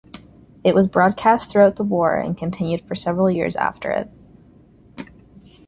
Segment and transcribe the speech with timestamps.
[0.63, 4.09] It was broadcast throughout the war and continued for several years after it.